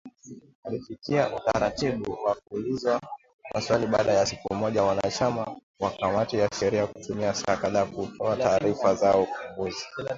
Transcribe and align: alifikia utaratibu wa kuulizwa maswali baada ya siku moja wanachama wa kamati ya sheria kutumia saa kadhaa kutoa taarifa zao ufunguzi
alifikia 0.63 1.35
utaratibu 1.35 2.17
wa 2.25 2.35
kuulizwa 2.35 3.01
maswali 3.53 3.87
baada 3.87 4.13
ya 4.13 4.25
siku 4.25 4.53
moja 4.55 4.83
wanachama 4.83 5.55
wa 5.79 5.91
kamati 5.91 6.37
ya 6.37 6.49
sheria 6.59 6.87
kutumia 6.87 7.33
saa 7.33 7.57
kadhaa 7.57 7.85
kutoa 7.85 8.37
taarifa 8.37 8.95
zao 8.95 9.23
ufunguzi 9.23 9.85